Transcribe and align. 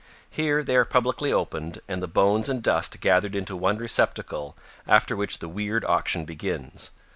Here 0.31 0.63
they 0.63 0.75
are 0.77 0.83
publicly 0.83 1.31
opened 1.31 1.77
and 1.87 2.01
the 2.01 2.07
bones 2.07 2.49
and 2.49 2.63
dust 2.63 2.99
gathered 3.01 3.35
into 3.35 3.55
one 3.55 3.77
receptacle 3.77 4.57
after 4.87 5.15
which 5.15 5.37
the 5.37 5.47
weird 5.47 5.85
auction 5.85 6.25
begins. 6.25 6.89